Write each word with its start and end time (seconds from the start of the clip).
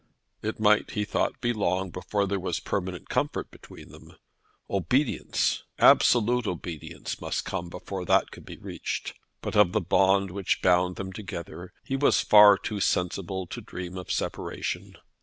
It 0.41 0.59
might, 0.59 0.89
he 0.89 1.05
thought, 1.05 1.39
be 1.41 1.53
long 1.53 1.91
before 1.91 2.25
there 2.25 2.39
was 2.39 2.59
permanent 2.59 3.07
comfort 3.07 3.51
between 3.51 3.89
them. 3.89 4.15
Obedience, 4.67 5.61
absolute 5.77 6.47
obedience, 6.47 7.21
must 7.21 7.45
come 7.45 7.69
before 7.69 8.03
that 8.05 8.31
could 8.31 8.43
be 8.43 8.57
reached. 8.57 9.13
But 9.41 9.55
of 9.55 9.73
the 9.73 9.79
bond 9.81 10.31
which 10.31 10.63
bound 10.63 10.95
them 10.95 11.11
together 11.13 11.71
he 11.83 11.95
was 11.97 12.19
far 12.19 12.57
too 12.57 12.79
sensible 12.79 13.45
to 13.45 13.61
dream 13.61 13.95
of 13.95 14.09
separation. 14.11 14.95